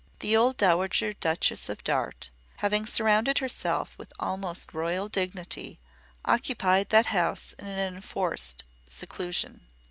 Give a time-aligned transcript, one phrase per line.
[0.19, 5.79] The old Dowager Duchess of Darte, having surrounded herself with almost royal dignity,
[6.25, 9.61] occupied that house in an enforced seclusion.